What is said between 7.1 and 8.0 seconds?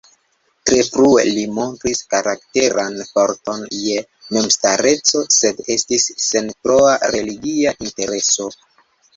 religia